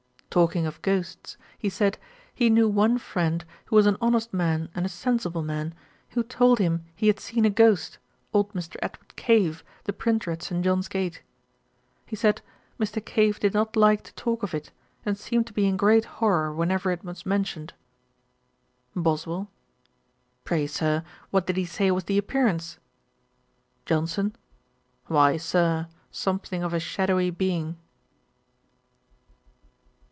[0.33, 1.97] Talking of ghosts, he said,
[2.33, 5.75] he knew one friend, who was an honest man and a sensible man,
[6.11, 7.97] who told him he had seen a ghost,
[8.33, 8.77] old Mr.
[8.81, 10.63] Edward Cave, the printer at St.
[10.63, 11.21] John's Gate.
[12.05, 12.39] He said,
[12.79, 13.03] Mr.
[13.03, 14.71] Cave did not like to talk of it,
[15.05, 17.73] and seemed to be in great horrour whenever it was mentioned.
[18.95, 19.49] BOSWELL.
[20.45, 22.77] 'Pray, Sir, what did he say was the appearance?'
[23.85, 24.37] JOHNSON.
[25.07, 27.75] 'Why, Sir, something of a shadowy being.'